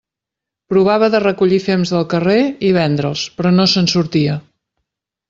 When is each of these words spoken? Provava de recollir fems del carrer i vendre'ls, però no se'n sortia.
Provava 0.73 1.09
de 1.15 1.19
recollir 1.25 1.59
fems 1.67 1.91
del 1.95 2.07
carrer 2.13 2.37
i 2.71 2.71
vendre'ls, 2.79 3.27
però 3.39 3.53
no 3.59 3.69
se'n 3.75 3.91
sortia. 3.93 4.39